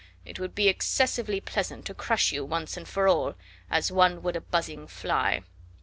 [0.25, 3.35] It would be excessively pleasant to crush you once and for all,
[3.69, 5.43] as one would a buzzing fly."